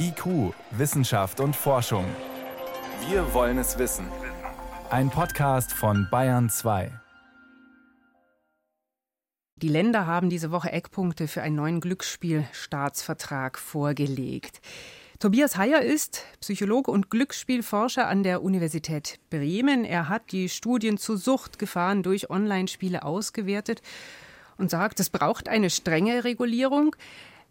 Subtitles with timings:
[0.00, 2.04] IQ, Wissenschaft und Forschung.
[3.08, 4.06] Wir wollen es wissen.
[4.88, 6.90] Ein Podcast von Bayern 2.
[9.56, 14.62] Die Länder haben diese Woche Eckpunkte für einen neuen Glücksspielstaatsvertrag vorgelegt.
[15.18, 19.84] Tobias Heyer ist Psychologe und Glücksspielforscher an der Universität Bremen.
[19.84, 23.82] Er hat die Studien zu Suchtgefahren durch Online-Spiele ausgewertet
[24.56, 26.96] und sagt, es braucht eine strenge Regulierung.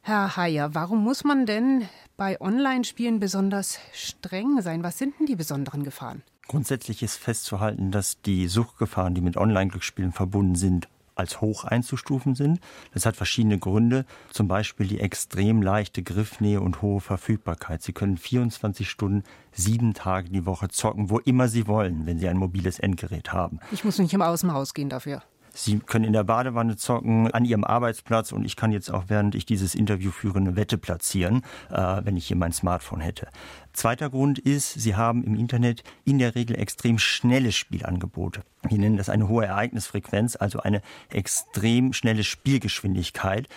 [0.02, 4.84] Herr Heyer, warum muss man denn bei Online-Spielen besonders streng sein?
[4.84, 6.24] Was sind denn die besonderen Gefahren?
[6.48, 12.60] Grundsätzlich ist festzuhalten, dass die Suchtgefahren, die mit Online-Glücksspielen verbunden sind, als hoch einzustufen sind.
[12.94, 17.82] Das hat verschiedene Gründe, zum Beispiel die extrem leichte Griffnähe und hohe Verfügbarkeit.
[17.82, 22.28] Sie können 24 Stunden, sieben Tage die Woche zocken, wo immer Sie wollen, wenn Sie
[22.28, 23.60] ein mobiles Endgerät haben.
[23.72, 25.22] Ich muss nicht im Außenhaus gehen dafür.
[25.58, 29.34] Sie können in der Badewanne zocken, an Ihrem Arbeitsplatz und ich kann jetzt auch, während
[29.34, 33.28] ich dieses Interview führe, eine Wette platzieren, äh, wenn ich hier mein Smartphone hätte.
[33.74, 38.42] Zweiter Grund ist, Sie haben im Internet in der Regel extrem schnelle Spielangebote.
[38.70, 43.48] Wir nennen das eine hohe Ereignisfrequenz, also eine extrem schnelle Spielgeschwindigkeit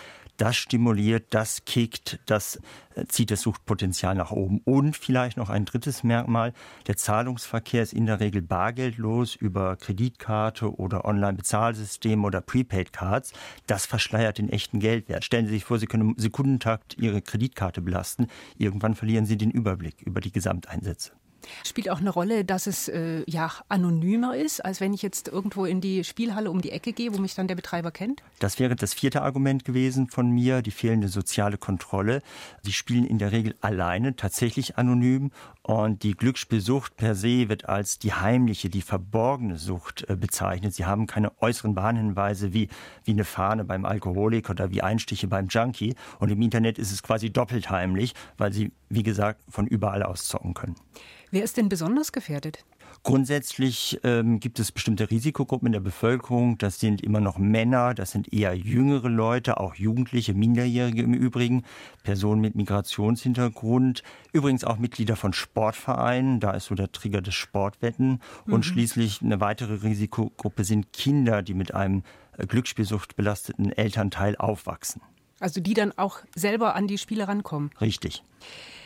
[0.41, 2.59] das stimuliert, das kickt, das
[2.95, 4.59] äh, zieht das Suchtpotenzial nach oben.
[4.65, 6.53] Und vielleicht noch ein drittes Merkmal,
[6.87, 13.33] der Zahlungsverkehr ist in der Regel bargeldlos über Kreditkarte oder Online-Bezahlsystem oder Prepaid-Cards.
[13.67, 15.23] Das verschleiert den echten Geldwert.
[15.23, 18.25] Stellen Sie sich vor, Sie können im Sekundentakt Ihre Kreditkarte belasten.
[18.57, 21.11] Irgendwann verlieren Sie den Überblick über die Gesamteinsätze.
[21.65, 25.65] Spielt auch eine Rolle, dass es äh, ja anonymer ist, als wenn ich jetzt irgendwo
[25.65, 28.23] in die Spielhalle um die Ecke gehe, wo mich dann der Betreiber kennt?
[28.39, 32.21] Das wäre das vierte Argument gewesen von mir, die fehlende soziale Kontrolle.
[32.63, 35.31] Sie spielen in der Regel alleine, tatsächlich anonym
[35.63, 40.73] und die Glücksspielsucht per se wird als die heimliche, die verborgene Sucht äh, bezeichnet.
[40.73, 42.67] Sie haben keine äußeren Warnhinweise wie,
[43.03, 45.95] wie eine Fahne beim Alkoholiker oder wie Einstiche beim Junkie.
[46.19, 50.27] Und im Internet ist es quasi doppelt heimlich, weil sie, wie gesagt, von überall aus
[50.27, 50.75] zocken können.
[51.31, 52.65] Wer ist denn besonders gefährdet?
[53.03, 56.57] Grundsätzlich ähm, gibt es bestimmte Risikogruppen in der Bevölkerung.
[56.57, 61.63] Das sind immer noch Männer, das sind eher jüngere Leute, auch Jugendliche, Minderjährige im Übrigen,
[62.03, 68.19] Personen mit Migrationshintergrund, übrigens auch Mitglieder von Sportvereinen, da ist so der Trigger des Sportwetten.
[68.45, 68.63] Und mhm.
[68.63, 72.03] schließlich eine weitere Risikogruppe sind Kinder, die mit einem
[72.37, 75.01] äh, Glücksspielsucht belasteten Elternteil aufwachsen.
[75.39, 77.71] Also die dann auch selber an die Spiele rankommen.
[77.81, 78.21] Richtig.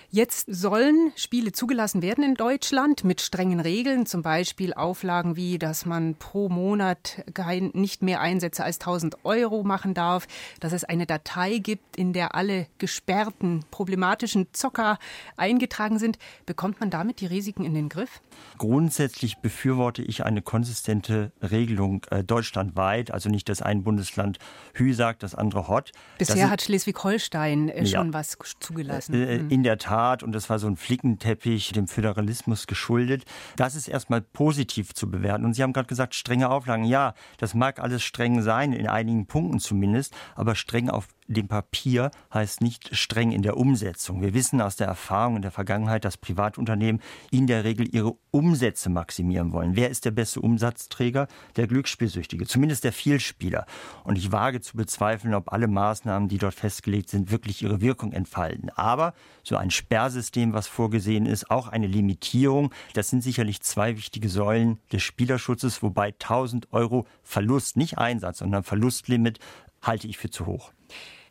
[0.10, 5.86] Jetzt sollen Spiele zugelassen werden in Deutschland mit strengen Regeln, zum Beispiel Auflagen wie, dass
[5.86, 10.28] man pro Monat kein, nicht mehr Einsätze als 1000 Euro machen darf,
[10.60, 15.00] dass es eine Datei gibt, in der alle gesperrten, problematischen Zocker
[15.38, 16.18] eingetragen sind.
[16.46, 18.22] Bekommt man damit die Risiken in den Griff?
[18.58, 24.40] Grundsätzlich befürworte ich eine konsistente Regelung äh, deutschlandweit, also nicht, dass ein Bundesland
[24.74, 25.92] Hü sagt, das andere Hot.
[26.18, 29.14] Bisher das hat Schleswig-Holstein äh, schon ja, was zugelassen.
[29.16, 33.24] Äh, in der Tat Staat und das war so ein Flickenteppich dem Föderalismus geschuldet.
[33.56, 35.46] Das ist erstmal positiv zu bewerten.
[35.46, 36.84] Und Sie haben gerade gesagt, strenge Auflagen.
[36.84, 42.12] Ja, das mag alles streng sein, in einigen Punkten zumindest, aber streng auf dem Papier
[42.34, 44.22] heißt nicht streng in der Umsetzung.
[44.22, 48.90] Wir wissen aus der Erfahrung in der Vergangenheit, dass Privatunternehmen in der Regel ihre Umsätze
[48.90, 49.76] maximieren wollen.
[49.76, 51.28] Wer ist der beste Umsatzträger?
[51.56, 53.66] Der Glücksspielsüchtige, zumindest der Vielspieler.
[54.04, 58.12] Und ich wage zu bezweifeln, ob alle Maßnahmen, die dort festgelegt sind, wirklich ihre Wirkung
[58.12, 58.70] entfalten.
[58.76, 64.30] Aber so ein Sperrsystem, was vorgesehen ist, auch eine Limitierung, das sind sicherlich zwei wichtige
[64.30, 69.40] Säulen des Spielerschutzes, wobei 1000 Euro Verlust, nicht Einsatz, sondern Verlustlimit
[69.82, 70.72] halte ich für zu hoch.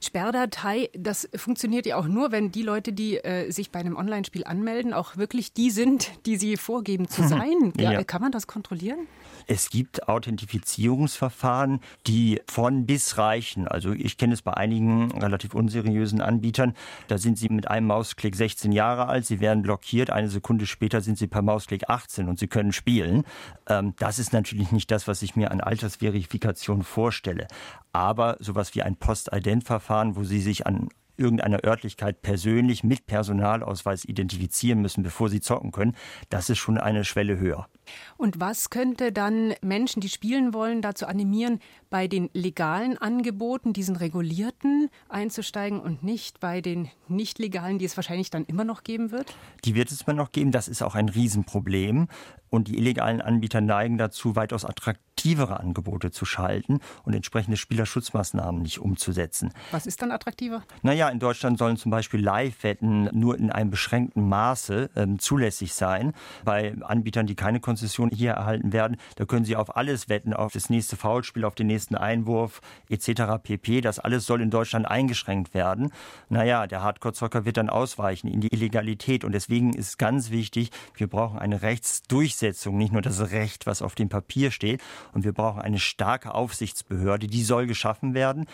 [0.04, 4.44] Sperrdatei, das funktioniert ja auch nur, wenn die Leute, die äh, sich bei einem Online-Spiel
[4.44, 7.72] anmelden, auch wirklich die sind, die sie vorgeben zu sein.
[7.76, 8.04] Ja, ja.
[8.04, 9.06] Kann man das kontrollieren?
[9.46, 13.68] Es gibt Authentifizierungsverfahren, die von bis reichen.
[13.68, 16.74] Also ich kenne es bei einigen relativ unseriösen Anbietern.
[17.08, 21.00] Da sind sie mit einem Mausklick 16 Jahre alt, sie werden blockiert, eine Sekunde später
[21.00, 23.24] sind sie per Mausklick 18 und sie können spielen.
[23.68, 27.46] Ähm, das ist natürlich nicht das, was ich mir an Altersverifikation vorstelle.
[27.94, 34.82] Aber sowas wie ein Postident-Verfahren, wo sie sich an irgendeiner Örtlichkeit persönlich mit Personalausweis identifizieren
[34.82, 35.94] müssen, bevor sie zocken können,
[36.28, 37.68] das ist schon eine Schwelle höher.
[38.16, 43.94] Und was könnte dann Menschen, die spielen wollen, dazu animieren, bei den legalen Angeboten, diesen
[43.94, 49.12] regulierten, einzusteigen und nicht bei den nicht legalen, die es wahrscheinlich dann immer noch geben
[49.12, 49.36] wird?
[49.64, 50.50] Die wird es immer noch geben.
[50.50, 52.08] Das ist auch ein Riesenproblem.
[52.50, 58.60] Und die illegalen Anbieter neigen dazu, weitaus attraktiver attraktivere Angebote zu schalten und entsprechende Spielerschutzmaßnahmen
[58.60, 59.52] nicht umzusetzen.
[59.70, 60.62] Was ist dann attraktiver?
[60.82, 66.12] Naja, in Deutschland sollen zum Beispiel Live-Wetten nur in einem beschränkten Maße ähm, zulässig sein.
[66.44, 70.52] Bei Anbietern, die keine Konzession hier erhalten werden, da können sie auf alles wetten, auf
[70.52, 72.60] das nächste Foulspiel, auf den nächsten Einwurf
[72.90, 73.42] etc.
[73.42, 73.80] pp.
[73.80, 75.90] Das alles soll in Deutschland eingeschränkt werden.
[76.28, 81.06] Naja, der Hardcore-Zocker wird dann ausweichen in die Illegalität und deswegen ist ganz wichtig, wir
[81.06, 84.82] brauchen eine Rechtsdurchsetzung, nicht nur das Recht, was auf dem Papier steht.
[85.14, 88.46] Und wir brauchen eine starke Aufsichtsbehörde, die soll geschaffen werden.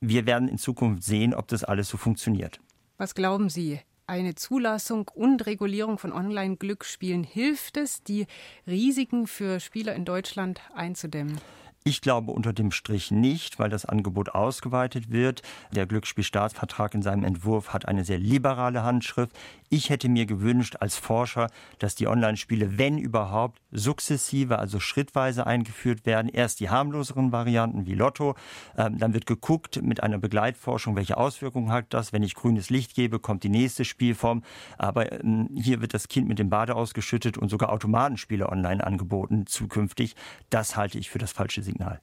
[0.00, 2.60] Wir werden in Zukunft sehen, ob das alles so funktioniert.
[2.98, 3.80] Was glauben Sie?
[4.06, 8.26] Eine Zulassung und Regulierung von Online-Glücksspielen hilft es, die
[8.66, 11.38] Risiken für Spieler in Deutschland einzudämmen?
[11.84, 15.42] Ich glaube unter dem Strich nicht, weil das Angebot ausgeweitet wird.
[15.72, 19.32] Der Glücksspielstaatsvertrag in seinem Entwurf hat eine sehr liberale Handschrift.
[19.70, 21.48] Ich hätte mir gewünscht als Forscher,
[21.78, 26.28] dass die Online-Spiele, wenn überhaupt, sukzessive, also schrittweise eingeführt werden.
[26.28, 28.34] Erst die harmloseren Varianten wie Lotto.
[28.76, 32.12] Ähm, dann wird geguckt mit einer Begleitforschung, welche Auswirkungen hat das.
[32.12, 34.42] Wenn ich grünes Licht gebe, kommt die nächste Spielform.
[34.78, 39.46] Aber ähm, hier wird das Kind mit dem Bade ausgeschüttet und sogar Automatenspiele online angeboten
[39.46, 40.16] zukünftig.
[40.50, 42.00] Das halte ich für das falsche Signal.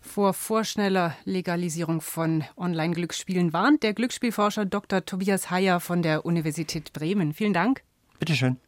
[0.00, 5.04] Vor vorschneller Legalisierung von Online-Glücksspielen warnt der Glücksspielforscher Dr.
[5.04, 7.32] Tobias Heyer von der Universität Bremen.
[7.32, 7.82] Vielen Dank.
[8.20, 8.58] Bitteschön.